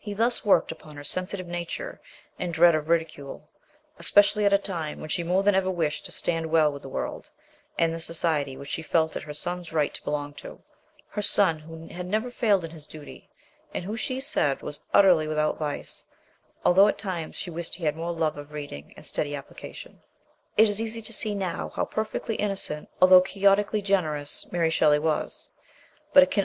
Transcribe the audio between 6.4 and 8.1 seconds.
well with the world and the